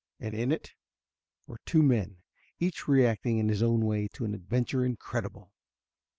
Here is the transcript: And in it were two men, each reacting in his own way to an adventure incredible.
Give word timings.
And 0.19 0.33
in 0.33 0.51
it 0.51 0.73
were 1.45 1.59
two 1.63 1.83
men, 1.83 2.23
each 2.57 2.87
reacting 2.87 3.37
in 3.37 3.49
his 3.49 3.61
own 3.61 3.85
way 3.85 4.07
to 4.13 4.25
an 4.25 4.33
adventure 4.33 4.83
incredible. 4.83 5.51